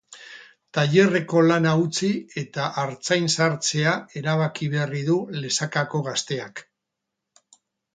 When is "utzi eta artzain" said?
1.81-3.31